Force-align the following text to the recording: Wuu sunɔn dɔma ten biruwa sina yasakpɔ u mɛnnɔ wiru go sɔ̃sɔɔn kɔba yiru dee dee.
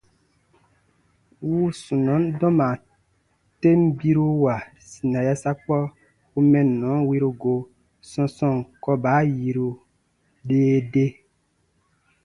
Wuu 1.47 1.69
sunɔn 1.81 2.23
dɔma 2.39 2.67
ten 3.61 3.79
biruwa 3.97 4.55
sina 4.89 5.19
yasakpɔ 5.27 5.77
u 6.37 6.39
mɛnnɔ 6.51 6.91
wiru 7.07 7.29
go 7.41 7.53
sɔ̃sɔɔn 8.09 8.59
kɔba 8.83 9.11
yiru 9.39 9.67
dee 10.47 10.77
dee. 10.91 11.11